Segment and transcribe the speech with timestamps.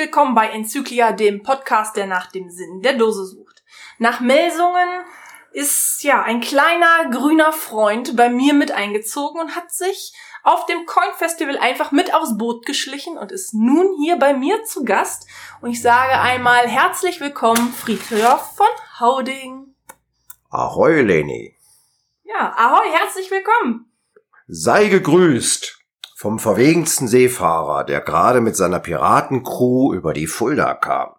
[0.00, 3.62] Willkommen bei Enzyklia, dem Podcast, der nach dem Sinn der Dose sucht.
[3.98, 4.88] Nach Melsungen
[5.52, 10.86] ist ja ein kleiner grüner Freund bei mir mit eingezogen und hat sich auf dem
[10.86, 15.28] Coin Festival einfach mit aufs Boot geschlichen und ist nun hier bei mir zu Gast.
[15.60, 19.74] Und ich sage einmal herzlich willkommen, Friedhof von Hauding.
[20.48, 21.58] Ahoi, Leni.
[22.24, 23.92] Ja, ahoi, herzlich willkommen.
[24.48, 25.79] Sei gegrüßt
[26.20, 31.14] vom verwegensten Seefahrer, der gerade mit seiner Piratencrew über die Fulda kam.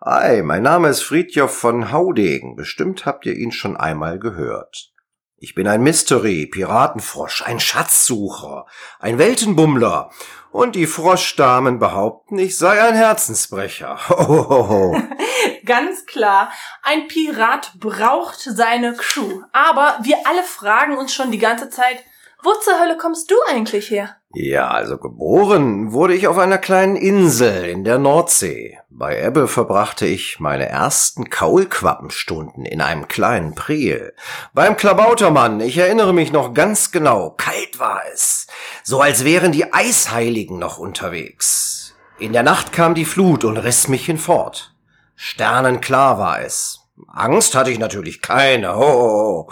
[0.00, 2.54] Ei, mein Name ist Friedjof von Haudegen.
[2.54, 4.92] Bestimmt habt ihr ihn schon einmal gehört.
[5.38, 8.66] Ich bin ein Mystery, Piratenfrosch, ein Schatzsucher,
[9.00, 10.10] ein Weltenbummler.
[10.52, 13.98] Und die Froschdamen behaupten, ich sei ein Herzensbrecher.
[14.08, 14.96] Hohoho.
[15.66, 16.52] Ganz klar,
[16.84, 19.42] ein Pirat braucht seine Crew.
[19.50, 22.04] Aber wir alle fragen uns schon die ganze Zeit,
[22.44, 24.16] wo zur Hölle kommst du eigentlich her?
[24.34, 28.78] Ja, also geboren wurde ich auf einer kleinen Insel in der Nordsee.
[28.90, 34.12] Bei Ebbe verbrachte ich meine ersten Kaulquappenstunden in einem kleinen Priel.
[34.52, 38.48] Beim Klabautermann, ich erinnere mich noch ganz genau, kalt war es,
[38.82, 41.94] so als wären die Eisheiligen noch unterwegs.
[42.18, 44.74] In der Nacht kam die Flut und riss mich hinfort.
[45.14, 46.80] Sternenklar war es.
[47.08, 48.76] Angst hatte ich natürlich keine.
[48.76, 49.48] Oh.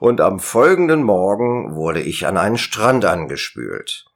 [0.00, 4.09] Und am folgenden Morgen wurde ich an einen Strand angespült.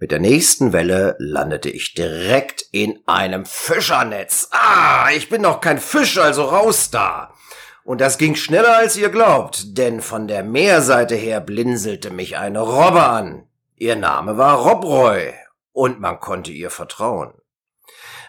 [0.00, 4.48] Mit der nächsten Welle landete ich direkt in einem Fischernetz.
[4.50, 7.34] Ah, ich bin doch kein Fisch, also raus da.
[7.84, 12.60] Und das ging schneller als ihr glaubt, denn von der Meerseite her blinzelte mich eine
[12.60, 13.46] Robbe an.
[13.76, 15.34] Ihr Name war Robroy
[15.72, 17.34] und man konnte ihr vertrauen.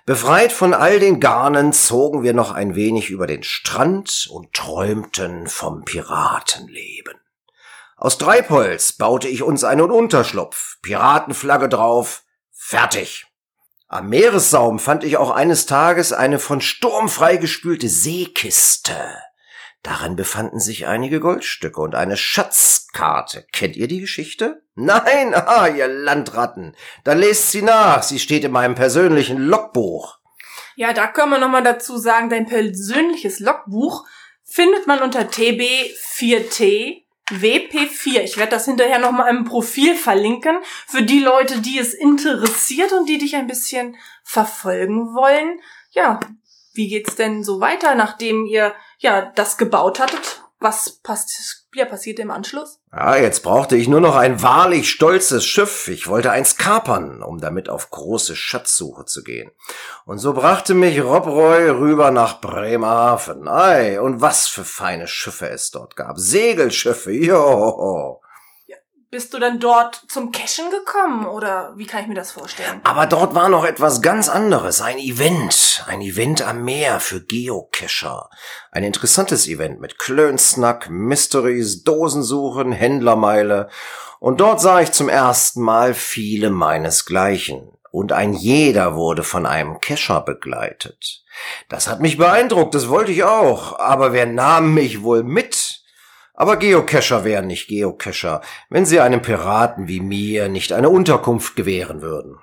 [0.05, 5.47] Befreit von all den Garnen zogen wir noch ein wenig über den Strand und träumten
[5.47, 7.20] vom Piratenleben.
[8.01, 13.27] Aus Treibholz baute ich uns einen Unterschlupf, Piratenflagge drauf, fertig.
[13.87, 18.95] Am Meeressaum fand ich auch eines Tages eine von Sturm freigespülte Seekiste.
[19.83, 23.45] Darin befanden sich einige Goldstücke und eine Schatzkarte.
[23.51, 24.63] Kennt ihr die Geschichte?
[24.73, 26.75] Nein, ah, ihr Landratten.
[27.03, 28.01] Dann lest sie nach.
[28.01, 30.17] Sie steht in meinem persönlichen Logbuch.
[30.75, 34.07] Ja, da können wir nochmal dazu sagen, dein persönliches Logbuch
[34.43, 38.21] findet man unter TB4T WP4.
[38.21, 43.07] Ich werde das hinterher nochmal im Profil verlinken für die Leute, die es interessiert und
[43.07, 45.59] die dich ein bisschen verfolgen wollen.
[45.91, 46.19] Ja,
[46.73, 50.43] wie geht's denn so weiter, nachdem ihr ja das gebaut hattet?
[50.59, 52.79] Was passt, ja, passiert im Anschluss?
[52.91, 55.87] Ja, jetzt brauchte ich nur noch ein wahrlich stolzes Schiff.
[55.87, 59.51] Ich wollte eins kapern, um damit auf große Schatzsuche zu gehen.
[60.05, 63.47] Und so brachte mich Rob Roy rüber nach Bremerhaven.
[63.47, 66.19] Ei, und was für feine Schiffe es dort gab.
[66.19, 68.21] Segelschiffe, joho.
[69.11, 72.79] Bist du dann dort zum Cashen gekommen oder wie kann ich mir das vorstellen?
[72.85, 78.29] Aber dort war noch etwas ganz anderes, ein Event, ein Event am Meer für Geocacher.
[78.71, 83.67] Ein interessantes Event mit Klönsnack, Mysteries, Dosensuchen, Händlermeile
[84.21, 87.69] und dort sah ich zum ersten Mal viele meinesgleichen.
[87.91, 91.25] Und ein jeder wurde von einem Kescher begleitet.
[91.67, 93.77] Das hat mich beeindruckt, das wollte ich auch.
[93.77, 95.80] Aber wer nahm mich wohl mit?
[96.41, 102.01] Aber Geocacher wären nicht Geocacher, wenn sie einem Piraten wie mir nicht eine Unterkunft gewähren
[102.01, 102.39] würden.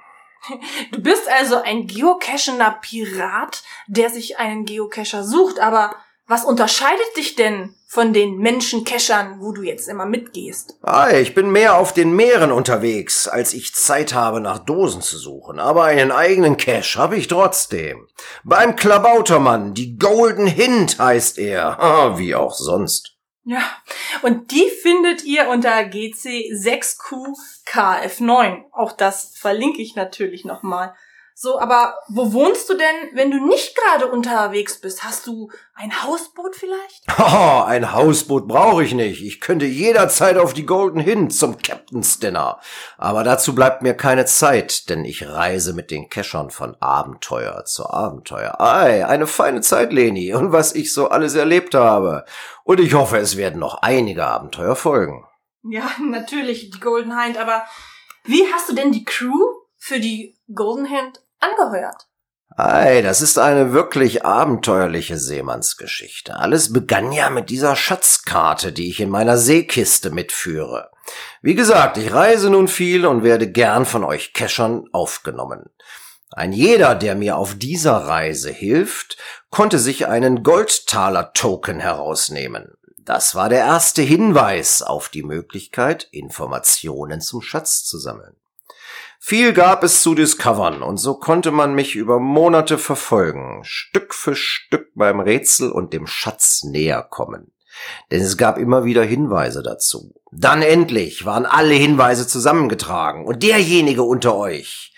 [0.92, 5.97] Du bist also ein geocachender Pirat, der sich einen Geocacher sucht, aber
[6.28, 10.76] was unterscheidet dich denn von den Menschencachern, wo du jetzt immer mitgehst?
[10.82, 15.19] Ah, ich bin mehr auf den Meeren unterwegs, als ich Zeit habe, nach Dosen zu
[15.19, 15.59] suchen.
[15.59, 18.06] Aber einen eigenen Cache habe ich trotzdem.
[18.44, 22.15] Beim Klabautermann, die Golden Hint heißt er.
[22.16, 23.18] Wie auch sonst.
[23.48, 23.64] Ja,
[24.20, 28.64] und die findet ihr unter GC6QKF9.
[28.72, 30.95] Auch das verlinke ich natürlich nochmal.
[31.41, 35.05] So, aber wo wohnst du denn, wenn du nicht gerade unterwegs bist?
[35.05, 37.05] Hast du ein Hausboot vielleicht?
[37.17, 39.23] Oh, ein Hausboot brauche ich nicht.
[39.23, 42.59] Ich könnte jederzeit auf die Golden hin zum Captain's Dinner.
[42.97, 47.89] Aber dazu bleibt mir keine Zeit, denn ich reise mit den Keschern von Abenteuer zu
[47.89, 48.61] Abenteuer.
[48.61, 52.25] Ei, eine feine Zeit, Leni, und was ich so alles erlebt habe.
[52.65, 55.25] Und ich hoffe, es werden noch einige Abenteuer folgen.
[55.63, 57.63] Ja, natürlich, die Golden Hind, aber
[58.25, 59.39] wie hast du denn die Crew
[59.77, 62.07] für die Golden Hand angeheuert.
[62.57, 66.35] Ei, das ist eine wirklich abenteuerliche Seemannsgeschichte.
[66.37, 70.91] Alles begann ja mit dieser Schatzkarte, die ich in meiner Seekiste mitführe.
[71.41, 75.71] Wie gesagt, ich reise nun viel und werde gern von euch Keschern aufgenommen.
[76.31, 79.17] Ein jeder, der mir auf dieser Reise hilft,
[79.51, 82.75] konnte sich einen Goldtaler-Token herausnehmen.
[82.99, 88.37] Das war der erste Hinweis auf die Möglichkeit, Informationen zum Schatz zu sammeln.
[89.20, 94.34] Viel gab es zu discovern, und so konnte man mich über Monate verfolgen, Stück für
[94.34, 97.53] Stück beim Rätsel und dem Schatz näher kommen.
[98.10, 100.15] Denn es gab immer wieder Hinweise dazu.
[100.30, 104.94] Dann endlich waren alle Hinweise zusammengetragen, und derjenige unter euch,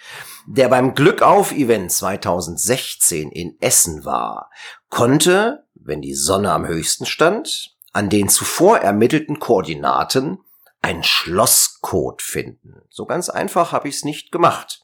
[0.47, 4.51] der beim Glückauf-Event 2016 in Essen war,
[4.91, 10.39] konnte, wenn die Sonne am höchsten stand, an den zuvor ermittelten Koordinaten
[10.83, 12.83] einen Schlosscode finden.
[12.89, 14.83] So ganz einfach habe ich es nicht gemacht.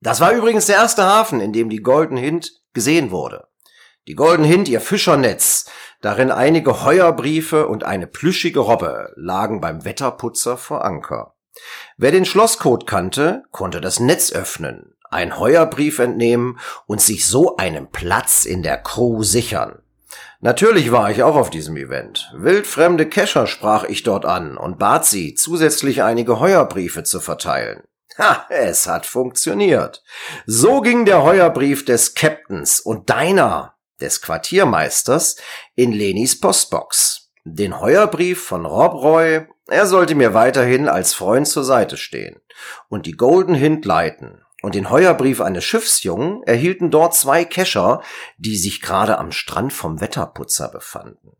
[0.00, 3.48] Das war übrigens der erste Hafen, in dem die Golden Hind gesehen wurde.
[4.06, 5.68] Die Golden Hind, ihr Fischernetz,
[6.00, 11.34] darin einige Heuerbriefe und eine plüschige Robbe lagen beim Wetterputzer vor Anker.
[11.96, 17.90] Wer den Schlosscode kannte, konnte das Netz öffnen, einen Heuerbrief entnehmen und sich so einen
[17.90, 19.82] Platz in der Crew sichern.
[20.40, 22.32] Natürlich war ich auch auf diesem Event.
[22.34, 27.82] Wildfremde Kescher sprach ich dort an und bat sie, zusätzlich einige Heuerbriefe zu verteilen.
[28.18, 30.02] Ha, es hat funktioniert.
[30.46, 35.36] So ging der Heuerbrief des Captains und deiner, des Quartiermeisters,
[35.74, 37.30] in Lenis Postbox.
[37.44, 42.40] Den Heuerbrief von Rob Roy, er sollte mir weiterhin als Freund zur Seite stehen
[42.88, 48.02] und die Golden Hind leiten und den Heuerbrief eines Schiffsjungen erhielten dort zwei Kescher,
[48.38, 51.36] die sich gerade am Strand vom Wetterputzer befanden.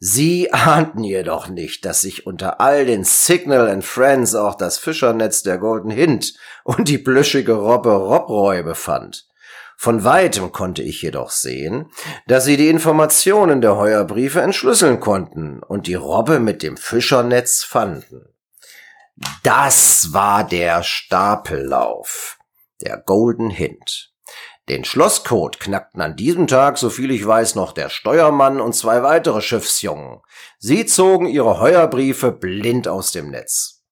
[0.00, 5.42] Sie ahnten jedoch nicht, dass sich unter all den Signal and Friends auch das Fischernetz
[5.42, 6.34] der Golden Hind
[6.64, 9.26] und die plüschige Robbe Robroy befand.
[9.76, 11.90] Von weitem konnte ich jedoch sehen,
[12.26, 18.28] dass sie die Informationen der Heuerbriefe entschlüsseln konnten und die Robbe mit dem Fischernetz fanden.
[19.42, 22.38] Das war der Stapellauf
[22.84, 24.12] der Golden Hint.
[24.68, 29.02] Den Schlosscode knackten an diesem Tag, so viel ich weiß, noch der Steuermann und zwei
[29.02, 30.20] weitere Schiffsjungen.
[30.58, 33.82] Sie zogen ihre Heuerbriefe blind aus dem Netz.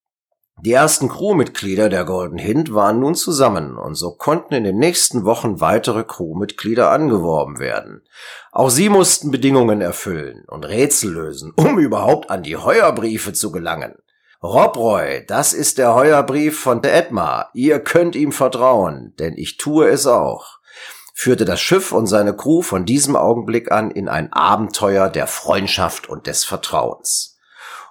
[0.61, 5.25] Die ersten Crewmitglieder der Golden Hint waren nun zusammen und so konnten in den nächsten
[5.25, 8.03] Wochen weitere Crewmitglieder angeworben werden.
[8.53, 13.97] Auch sie mussten Bedingungen erfüllen und Rätsel lösen, um überhaupt an die Heuerbriefe zu gelangen.
[14.43, 17.51] Robroy, das ist der Heuerbrief von Edmar.
[17.55, 20.59] Ihr könnt ihm vertrauen, denn ich tue es auch.
[21.15, 26.09] Führte das Schiff und seine Crew von diesem Augenblick an in ein Abenteuer der Freundschaft
[26.09, 27.39] und des Vertrauens.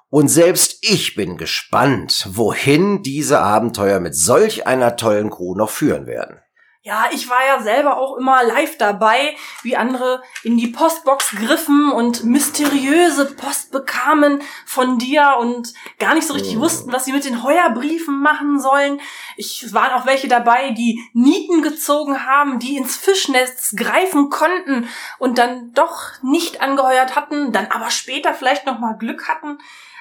[0.09, 6.05] Und selbst ich bin gespannt, wohin diese Abenteuer mit solch einer tollen Crew noch führen
[6.05, 6.41] werden.
[6.83, 11.91] Ja, ich war ja selber auch immer live dabei, wie andere in die Postbox griffen
[11.91, 16.61] und mysteriöse Post bekamen von dir und gar nicht so richtig oh.
[16.61, 18.99] wussten, was sie mit den Heuerbriefen machen sollen.
[19.37, 24.89] Ich waren auch welche dabei, die Nieten gezogen haben, die ins Fischnetz greifen konnten
[25.19, 29.59] und dann doch nicht angeheuert hatten, dann aber später vielleicht noch mal Glück hatten.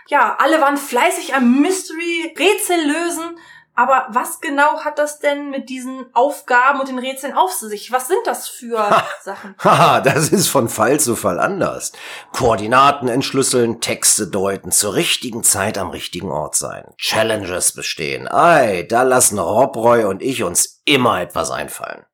[0.08, 3.36] Ja, alle waren fleißig am Mystery Rätsel lösen
[3.74, 7.92] aber was genau hat das denn mit diesen Aufgaben und den Rätseln auf sich?
[7.92, 9.54] Was sind das für Sachen?
[9.64, 11.92] Haha, das ist von Fall zu Fall anders.
[12.32, 16.92] Koordinaten entschlüsseln, Texte deuten, zur richtigen Zeit am richtigen Ort sein.
[16.98, 18.28] Challenges bestehen.
[18.28, 22.04] Ei, da lassen Rob Roy und ich uns immer etwas einfallen.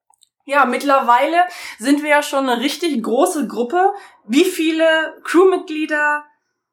[0.44, 1.38] Ja, mittlerweile
[1.80, 3.92] sind wir ja schon eine richtig große Gruppe.
[4.24, 6.24] Wie viele Crewmitglieder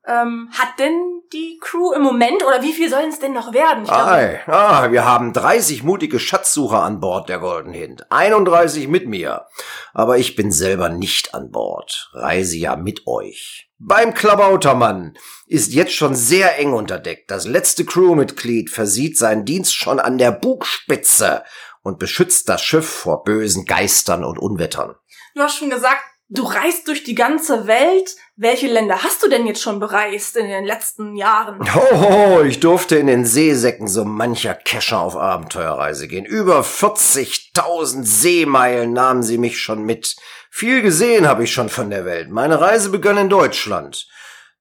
[0.06, 3.84] ähm, hat denn die Crew im Moment oder wie viel sollen es denn noch werden?
[3.86, 8.06] Ich Ei, ah, wir haben 30 mutige Schatzsucher an Bord der Golden Hind.
[8.12, 9.48] 31 mit mir.
[9.94, 12.12] Aber ich bin selber nicht an Bord.
[12.14, 13.70] Reise ja mit euch.
[13.80, 17.30] Beim Klabautermann ist jetzt schon sehr eng unterdeckt.
[17.32, 21.44] Das letzte Crewmitglied versieht seinen Dienst schon an der Bugspitze
[21.82, 24.96] und beschützt das Schiff vor bösen Geistern und Unwettern.
[25.36, 26.04] Du hast schon gesagt,
[26.36, 28.16] Du reist durch die ganze Welt.
[28.36, 31.72] Welche Länder hast du denn jetzt schon bereist in den letzten Jahren?
[31.76, 36.26] Hoho, ich durfte in den Seesäcken so mancher Kescher auf Abenteuerreise gehen.
[36.26, 40.16] Über 40.000 Seemeilen nahmen sie mich schon mit.
[40.50, 42.32] Viel gesehen habe ich schon von der Welt.
[42.32, 44.08] Meine Reise begann in Deutschland.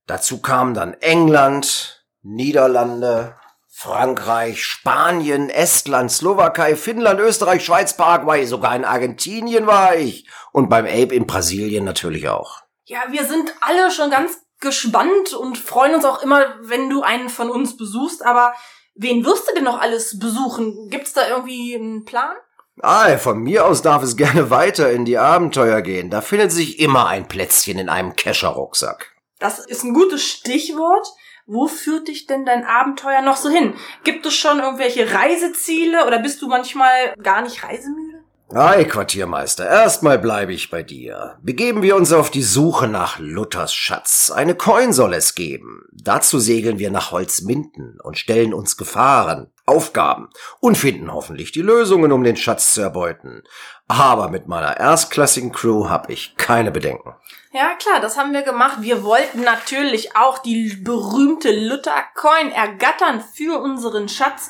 [0.05, 3.35] Dazu kamen dann England, Niederlande,
[3.83, 10.25] Frankreich, Spanien, Estland, Slowakei, Finnland, Österreich, Schweiz, Paraguay, sogar in Argentinien war ich.
[10.53, 12.61] Und beim Ape in Brasilien natürlich auch.
[12.85, 17.27] Ja, wir sind alle schon ganz gespannt und freuen uns auch immer, wenn du einen
[17.27, 18.25] von uns besuchst.
[18.25, 18.53] Aber
[18.95, 20.87] wen wirst du denn noch alles besuchen?
[20.89, 22.37] Gibt's da irgendwie einen Plan?
[22.81, 26.09] Ah, von mir aus darf es gerne weiter in die Abenteuer gehen.
[26.09, 29.11] Da findet sich immer ein Plätzchen in einem Kescherrucksack.
[29.39, 31.05] Das ist ein gutes Stichwort.
[31.45, 33.73] Wo führt dich denn dein Abenteuer noch so hin?
[34.03, 38.23] Gibt es schon irgendwelche Reiseziele oder bist du manchmal gar nicht reisemüde?
[38.55, 41.39] Ei, Quartiermeister, erstmal bleibe ich bei dir.
[41.41, 44.31] Begeben wir uns auf die Suche nach Luthers Schatz.
[44.31, 45.87] Eine Coin soll es geben.
[45.91, 49.52] Dazu segeln wir nach Holzminden und stellen uns Gefahren.
[49.65, 50.29] Aufgaben
[50.59, 53.43] und finden hoffentlich die Lösungen, um den Schatz zu erbeuten.
[53.87, 57.15] Aber mit meiner erstklassigen Crew habe ich keine Bedenken.
[57.53, 58.77] Ja, klar, das haben wir gemacht.
[58.81, 64.49] Wir wollten natürlich auch die berühmte Luther Coin ergattern für unseren Schatz.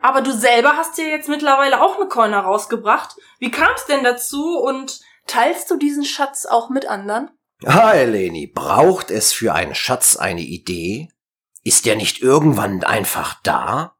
[0.00, 3.16] Aber du selber hast dir jetzt mittlerweile auch eine Coin herausgebracht.
[3.38, 7.30] Wie kam es denn dazu und teilst du diesen Schatz auch mit anderen?
[7.64, 11.08] Hi, Leni, braucht es für einen Schatz eine Idee?
[11.62, 13.94] Ist der nicht irgendwann einfach da?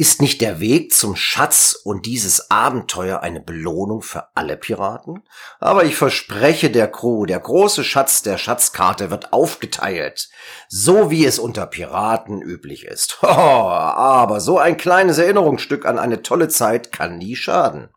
[0.00, 5.24] Ist nicht der Weg zum Schatz und dieses Abenteuer eine Belohnung für alle Piraten?
[5.58, 10.28] Aber ich verspreche der Crew, der große Schatz der Schatzkarte wird aufgeteilt,
[10.68, 13.18] so wie es unter Piraten üblich ist.
[13.28, 17.88] Oh, aber so ein kleines Erinnerungsstück an eine tolle Zeit kann nie schaden.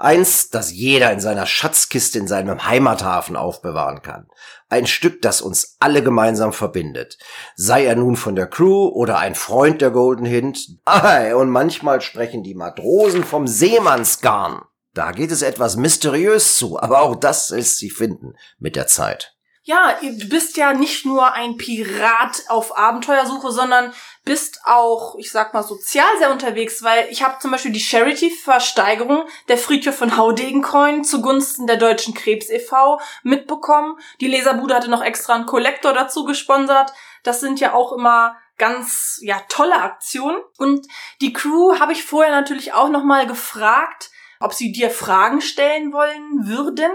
[0.00, 4.28] Eins, das jeder in seiner Schatzkiste in seinem Heimathafen aufbewahren kann.
[4.70, 7.18] Ein Stück, das uns alle gemeinsam verbindet.
[7.54, 10.78] Sei er nun von der Crew oder ein Freund der Golden Hint.
[10.86, 14.62] Ei, und manchmal sprechen die Matrosen vom Seemannsgarn.
[14.94, 19.36] Da geht es etwas mysteriös zu, aber auch das ist sie finden mit der Zeit.
[19.62, 23.92] Ja, du bist ja nicht nur ein Pirat auf Abenteuersuche, sondern
[24.24, 29.26] bist auch, ich sag mal, sozial sehr unterwegs, weil ich habe zum Beispiel die Charity-Versteigerung
[29.48, 33.00] der Friedhof von Haudegencoin zugunsten der Deutschen Krebs e.V.
[33.22, 33.98] mitbekommen.
[34.22, 36.92] Die Leserbude hatte noch extra einen Kollektor dazu gesponsert.
[37.22, 40.86] Das sind ja auch immer ganz ja tolle Aktionen und
[41.20, 45.92] die Crew habe ich vorher natürlich auch noch mal gefragt, ob sie dir Fragen stellen
[45.92, 46.90] wollen würden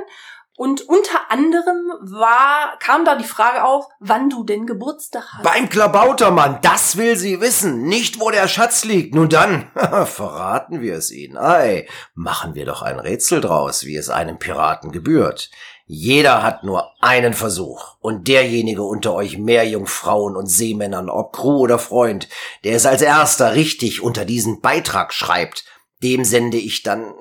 [0.57, 5.43] und unter anderem war, kam da die Frage auf, wann du denn Geburtstag hast.
[5.43, 9.15] Beim Klabautermann, das will sie wissen, nicht wo der Schatz liegt.
[9.15, 9.69] Nun dann,
[10.05, 11.35] verraten wir es ihnen.
[11.38, 15.51] Ei, machen wir doch ein Rätsel draus, wie es einem Piraten gebührt.
[15.88, 17.97] Jeder hat nur einen Versuch.
[18.00, 22.29] Und derjenige unter euch Meerjungfrauen und Seemännern, ob Crew oder Freund,
[22.63, 25.65] der es als erster richtig unter diesen Beitrag schreibt,
[26.01, 27.13] dem sende ich dann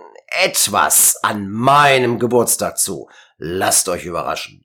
[0.42, 3.08] etwas an meinem Geburtstag zu.
[3.36, 4.64] Lasst euch überraschen.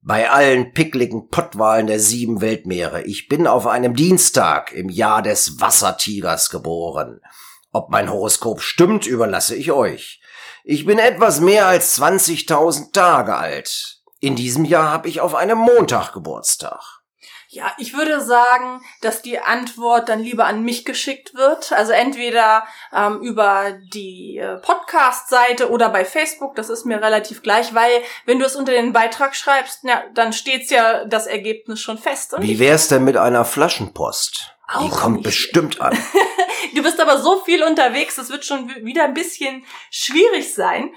[0.00, 5.60] Bei allen pickligen Pottwahlen der sieben Weltmeere, ich bin auf einem Dienstag im Jahr des
[5.60, 7.20] Wassertigers geboren.
[7.72, 10.20] Ob mein Horoskop stimmt, überlasse ich euch.
[10.64, 14.00] Ich bin etwas mehr als 20.000 Tage alt.
[14.20, 16.95] In diesem Jahr habe ich auf einem Montag Geburtstag.
[17.56, 21.72] Ja, ich würde sagen, dass die Antwort dann lieber an mich geschickt wird.
[21.72, 26.54] Also entweder ähm, über die äh, Podcast-Seite oder bei Facebook.
[26.54, 30.34] Das ist mir relativ gleich, weil wenn du es unter den Beitrag schreibst, ja, dann
[30.34, 32.34] steht's ja das Ergebnis schon fest.
[32.34, 34.54] Und Wie wär's denn mit einer Flaschenpost?
[34.68, 35.24] Auch die kommt nicht.
[35.24, 35.96] bestimmt an.
[36.74, 40.92] du bist aber so viel unterwegs, das wird schon wieder ein bisschen schwierig sein.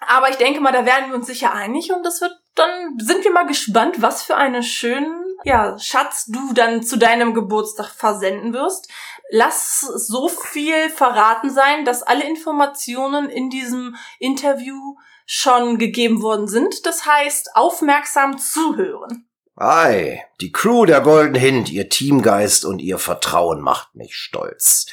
[0.00, 3.24] Aber ich denke mal, da werden wir uns sicher einig und das wird dann sind
[3.24, 8.52] wir mal gespannt, was für einen schönen ja, Schatz du dann zu deinem Geburtstag versenden
[8.52, 8.90] wirst.
[9.30, 14.96] Lass so viel verraten sein, dass alle Informationen in diesem Interview
[15.26, 16.86] schon gegeben worden sind.
[16.86, 19.26] Das heißt, aufmerksam zuhören.
[19.56, 24.86] Ei, die Crew der Golden Hind, ihr Teamgeist und ihr Vertrauen macht mich stolz.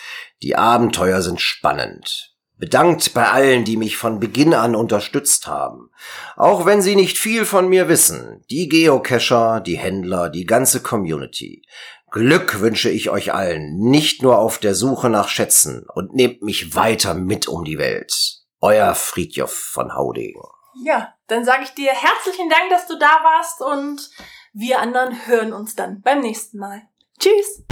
[0.43, 2.30] Die Abenteuer sind spannend
[2.61, 5.89] bedankt bei allen, die mich von Beginn an unterstützt haben.
[6.37, 8.45] Auch wenn sie nicht viel von mir wissen.
[8.51, 11.63] Die Geocacher, die Händler, die ganze Community.
[12.11, 16.75] Glück wünsche ich euch allen, nicht nur auf der Suche nach Schätzen und nehmt mich
[16.75, 18.13] weiter mit um die Welt.
[18.59, 20.43] Euer Friedjof von Haudegen.
[20.83, 24.09] Ja, dann sage ich dir herzlichen Dank, dass du da warst und
[24.53, 26.83] wir anderen hören uns dann beim nächsten Mal.
[27.19, 27.63] Tschüss!